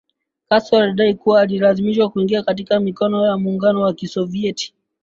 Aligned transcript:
Castro 0.49 0.77
alidai 0.79 1.13
kuwa 1.13 1.41
alilazimishwa 1.41 2.09
kuingia 2.09 2.43
katika 2.43 2.79
mikono 2.79 3.25
ya 3.25 3.37
muungao 3.37 3.81
wa 3.81 3.93
kisovieti 3.93 4.73